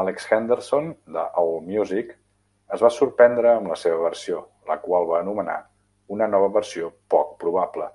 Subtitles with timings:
[0.00, 2.12] Alex Henderson, de AllMusic,
[2.76, 5.58] es va sorprendre amb la seva versió, la qual va anomenar
[6.20, 7.92] "una nova versió poc probable".